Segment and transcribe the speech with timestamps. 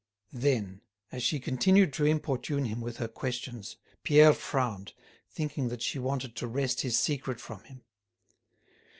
[0.33, 0.81] Then,
[1.11, 4.93] as she continued to importune him with her questions, Pierre frowned,
[5.29, 7.83] thinking that she wanted to wrest his secret from him.